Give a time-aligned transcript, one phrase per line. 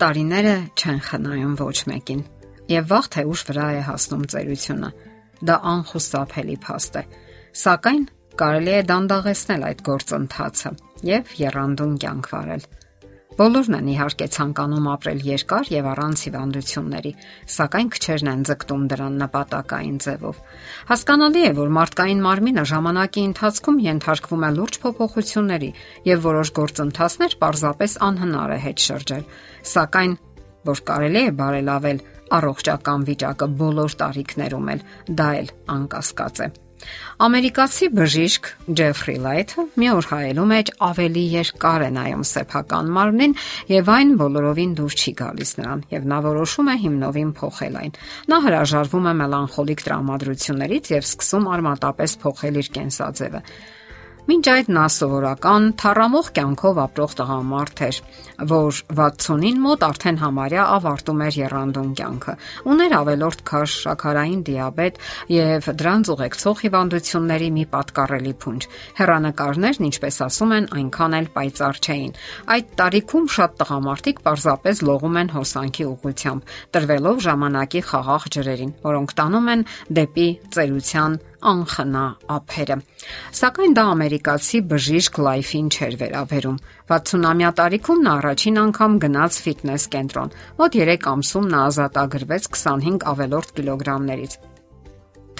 [0.00, 2.20] Տարիները չեն խնայում ոչ մեկին,
[2.72, 4.88] եւ վաղ թե ուշ վրա է հասնում ծերությունը։
[5.50, 7.02] Դա անխուսափելի փաստ է։
[7.60, 8.06] Սակայն
[8.40, 10.72] կարելի է դանդաղեցնել այդ գործընթացը
[11.10, 12.64] եւ երանդուն կյանք վարել։
[13.38, 17.12] Բոլորն են իհարկե ցանկանում ապրել երկար եւ առանց հիվանդությունների,
[17.54, 20.40] սակայն քչերն են ձգտում դրան նպատակային ձևով։
[20.90, 25.70] Հասկանալի է, որ մարդկային մարմինը ժամանակի ընթացքում ենթարկվում է լուրջ փոփոխությունների
[26.10, 29.28] եւ որոշ գործընթացներ պարզապես անհնար է հետ շրջել։
[29.74, 30.16] Սակայն
[30.70, 32.02] որ կարելի է բարելավել
[32.40, 34.82] առողջական վիճակը բոլոր տարիքներում էլ,
[35.20, 36.50] դա էլ անկասկած է։
[37.20, 38.46] Ամերիկացի բժիշկ
[38.80, 43.34] Ջեֆրի Լայթը մի օր հայելու մեջ ավելի երկար է նայում սեփական մարմնին
[43.72, 47.98] եւ այն բոլորովին դուր չի գալիս նրան եւ նա որոշում է հիմնովին փոխել այն։
[48.32, 53.44] Նա հրաժարվում է մելանխոլիկ տրամադրություններից եւ սկսում արմատապես փոխել իր կենսաձևը։
[54.28, 58.00] Մինչ այդ նա սովորական թառամող կյանքով ապրող տղամարդ էր,
[58.50, 62.34] որ 60-ին մոտ արդեն համարյա ավարտում էր երանդուն կյանքը։
[62.70, 65.00] Ուներ ավելորդ քաշ, շաքարային դիաբետ
[65.34, 68.68] եւ դրանց ուղեկցող հիվանդությունների մի պատկառելի փունջ։
[69.00, 72.14] Հեռանկարներն, ինչպես ասում են, այնքան էլ պայծառ չէին։
[72.60, 79.52] Այդ տարիքում շատ տղամարդիկ պարզապես լողում են հոսանքի ուղությամբ, տրվելով ժամանակի խաղաղ ջրերին, որոնք տանում
[79.56, 79.66] են
[80.00, 82.04] դեպի ծերության անխնա
[82.36, 82.76] ափերը։
[83.40, 86.60] Սակայն դա ամերիկացի բժիշկ Լայֆին չէր վերաբերում։
[86.92, 93.54] 60-ամյա տարիքում նա առաջին անգամ գնաց ֆիթնես կենտրոն։ Մոտ 3 ամսում նա ազատագրվեց 25 ավելորդ
[93.60, 94.40] կիլոգրամներից։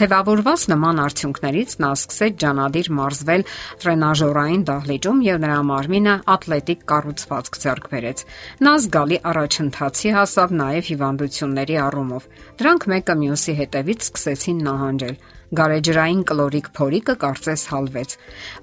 [0.00, 3.42] Թեվավորված նման արդյունքներից նա սկսեց ջանադիր մարզվել
[3.82, 8.22] տրենաժորային դահլիճում եւ նրա մարմինը ատլետիկ կառուցվածք ձեռք բերեց։
[8.64, 12.30] Նա զգալի առաջընթացի հասավ նաեւ հիվանդությունների առումով։
[12.62, 15.20] Դրանք մեկը մյուսի հետևից սկսեցին նահանջել
[15.60, 18.16] գարեջրային կլորիկ փորիկը կարծես հալվեց։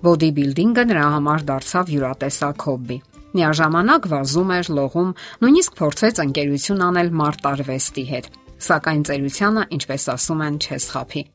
[0.07, 2.99] Բոդի բիլդինգը նրա համար դարձավ յուրատեսակ հոբբի։
[3.37, 10.61] Միաժամանակ վազում էր լողում, նույնիսկ փորձեց ընկերություն անել մարտարվեստի հետ։ Սակայն ծերությանը, ինչպես ասում են,
[10.65, 11.27] չեսխափի։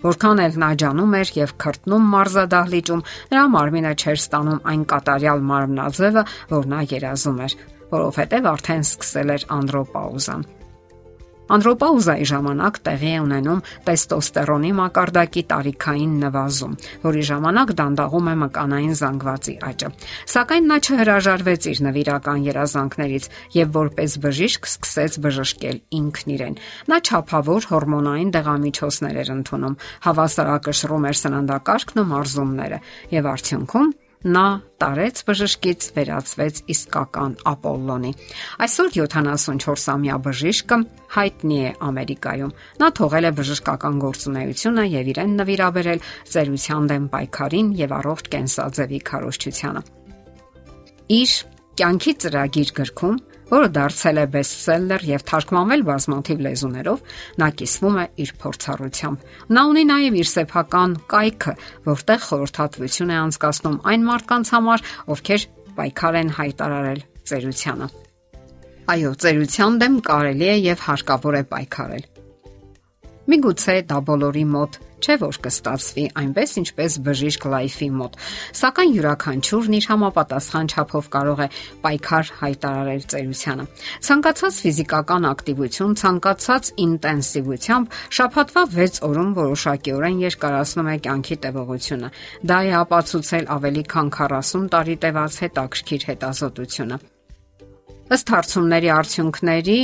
[0.00, 3.02] Որքան էլ նա ջանում էր եւ քրտնում մարզադահլիճում,
[3.32, 6.24] նրա մարմինը չէր ստանում այն կատարյալ մարմնաձևը,
[6.54, 7.58] որ նա երազում էր,
[7.90, 10.48] որովհետեւ արդեն սկսել էր անդրոպաուզան։
[11.50, 19.54] Անդրոպաուզայի ժամանակ տեղի է ունենում տեստոստերոնի մակարդակի տարիքային նվազում, որի ժամանակ դանդաղում է մկանային զանգվածի
[19.70, 19.90] աճը։
[20.34, 26.60] Սակայն նա չհրաժարվեց իր նվիրական երազանքներից եւ որպես բժիշկ սկսեց բժշկել ինքն իրեն։
[26.90, 32.80] Նա ճափավոր հորմոնային դեղամիջոցներ էր ընդունում, հավասարակշռում էր սննդակարգն ու մարզումները
[33.18, 34.46] եւ արդյունքում նա
[34.80, 38.10] տարեց բժշկից վերածվեց իսկական Ապոլլոնի։
[38.66, 40.78] Այսօր 74-ամյա բժիշկը
[41.16, 46.04] հայտնի է Ամերիկայում։ Նա թողել է բժշկական գործունեությունը եւ իրեն նվիրաբերել
[46.36, 49.82] ծերության դեմ պայքարին եւ առողջ կենսաձևի քարոշչությանը։
[51.20, 51.32] Իր
[51.80, 53.16] կյանքի ծրագիր գրքում
[53.50, 57.02] որը դարձել է բեսթսելլեր եւ թարգմանվել բազմաթիվ լեզուներով,
[57.40, 59.24] նա կիսվում է իր փորձառությամբ։
[59.56, 61.54] Նա ունի նաեւ իր սեփական կայքը,
[61.90, 65.48] որտեղ խորհրդատվություն է անցկացնում այն մարդկանց համար, ովքեր
[65.80, 67.90] պայքար են հայտարարել ծերությանը։
[68.90, 72.19] Այո, ծերության դեմ կարելի է եւ հարկավոր է պայքարել։
[73.28, 78.16] Միգուցե դա բոլորի մոտ չէ որ կստացվի այնպես ինչպես բժիշկ լայֆի մոտ,
[78.60, 81.48] սակայն յուրաքանչյուրն իր համապատասխան չափով կարող է
[81.84, 83.66] պայքար հայտարարել ծերությանը։
[84.08, 92.12] Ցանկացած ֆիզիկական ակտիվություն, ցանկացած ինտենսիվությամբ շաբաթվա 6 օրում որոշակիորեն երկարացնում է կյանքի տևողությունը։
[92.50, 97.00] Դա է ապացուցել ավելի քան 40 տարի տևած հետաքրքիր հետազոտությունը։
[98.10, 99.74] Ըստ հարցումների արդյունքների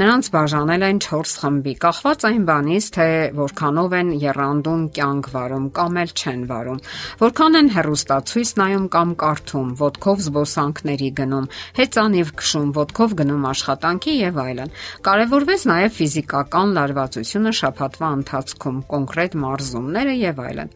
[0.00, 5.98] նրանց բաժանել են 4 խմբի, կախված այն բանից, թե որքանով են երանդուն կյանք վարում կամ
[6.04, 6.78] էլ չեն վարում,
[7.20, 11.50] որքան են հերոստացույց նայում կամ կարդում, ոդկով զբոսանքների գնում,
[11.80, 14.72] հեծանիվ քշում, ոդկով գնում աշխատանքի եւ այլն։
[15.10, 20.74] Կարևորվեց նաեւ ֆիզիկական լարվածությունը շաբաթվա ընթացքում, կոնկրետ մարզումները եւ այլն։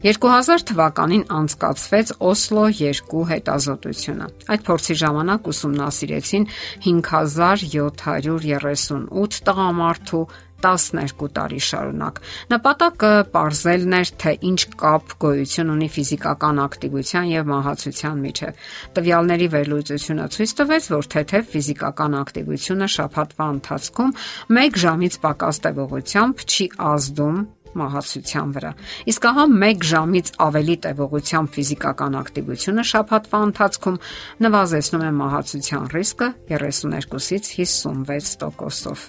[0.00, 6.46] 2000 թվականին անցկացվեց Օսլո 2 հետազոտությունը։ Այդ փորձի ժամանակ ուսումնասիրեցին
[6.86, 10.22] 5738 տղամարդու
[10.64, 12.18] 12 տարի շարունակ։
[12.52, 18.52] Նպատակը ողրզելն էր, թե ինչ կապ գոյություն ունի ֆիզիկական ակտիվության եւ մահացության միջեւ։
[18.96, 24.12] Տվյալների վերլուծությունը ցույց տվեց, որ թեթև ֆիզիկական ակտիվությունը շաբաթվա ընթացքում
[24.64, 27.40] 1 ժամից պակաս տևողությամբ չի ազդում
[27.78, 28.72] մահացության վրա։
[29.10, 34.00] Իսկ ահա 1 ժամից ավելի տևողությամբ ֆիզիկական ակտիվությունը շաբաթվա ընթացքում
[34.46, 39.00] նվազեցնում է մահացության ռիսկը 32-ից 56%-ով։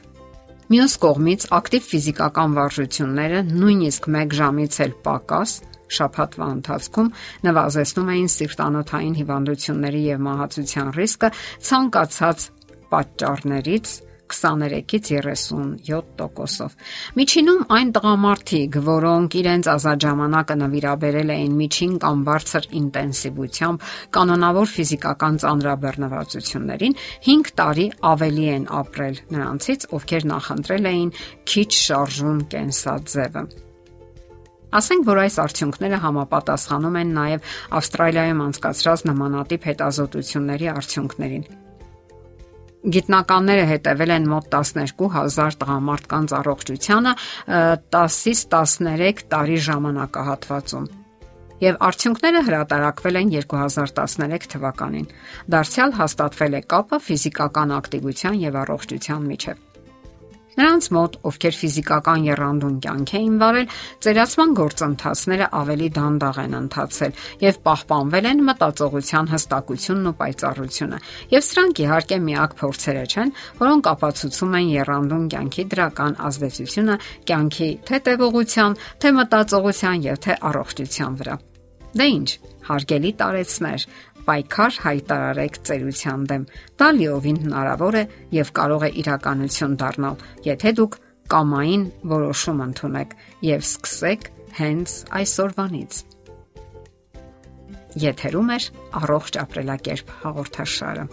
[0.72, 5.56] Մյուս կողմից ակտիվ ֆիզիկական վարժությունները նույնիսկ 1 ժամից էլ պակաս
[5.92, 7.10] շաբաթվա ընթացքում
[7.48, 11.30] նվազեցնում էին սիրտանոթային հիվանդությունների եւ մահացության ռիսկը
[11.68, 12.48] ցանկացած
[12.92, 13.94] պատճառներից
[14.36, 16.75] 23-ից 37%-ով։
[17.19, 25.42] Միջինում այն տղամարդիկ, որոնք իրենց ազատ ժամանակը նվիրաբերել էին միջին կամ բարձր ինտենսիվությամբ կանոնավոր ֆիզիկական
[25.45, 26.95] ծանրաբեռնվածություններին,
[27.31, 31.12] 5 տարի ավելի են ապրել նրանցից, ովքեր նախընտրել էին
[31.51, 33.44] քիչ շարժուն կենսաձևը։
[34.72, 37.50] Ասենք որ այս արդյունքները համապատասխանում են նաև
[37.80, 41.44] Ավստրալիայում անցկացրած նմանատիպ հետազոտությունների արդյունքներին։
[42.81, 47.13] Գիտնականները հետևել են մոտ 12000 տղամարդկանց առողջությանը
[47.94, 50.89] 10-ից 13 տարի ժամանակահատվածում
[51.62, 55.10] եւ արդյունքները հրատարակվել են 2013 թվականին։
[55.54, 59.70] Դարձյալ հաստատվել է կապը ֆիզիկական ակտիվության եւ առողջության միջեւ։
[60.51, 63.68] Նրանց մոտ, ովքեր ֆիզիկական երանդուն կյանք էին վարել,
[64.03, 71.00] ծերացման գործընթացները ավելի դանդաղ են ընթացել եւ պահպանվել են մտածողության հստակությունն ու պայծառությունը։
[71.31, 77.00] Եվ սրանք իհարկե միակ փորձերը չեն, որոնք ապացուցում են երանդուն կյանքի դրական ազդեցությունը
[77.31, 81.39] կյանքի թե տևողության, թե մտածողության եւ թե առողջության վրա։
[81.92, 82.30] Դե ի՞նչ,
[82.68, 83.86] հարգելի տարեցներ,
[84.27, 86.44] պայքար հայտարարեք ծերության դեմ։
[86.81, 88.03] Դա լիովին հնարավոր է
[88.38, 90.15] եւ կարող է իրականություն դառնալ,
[90.47, 90.97] եթե դուք
[91.31, 94.29] կամային որոշում ընդունեք եւ սկսեք
[94.62, 96.00] հենց այսօրվանից։
[98.01, 98.57] Եթերում է
[99.01, 101.06] առողջ ապրելակերպ հաղորդաշարը։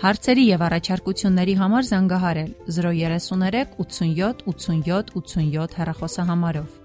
[0.00, 6.79] Հարցերի եւ առաջարկությունների համար զանգահարել 033 87 87 87 հեռախոսահամարով։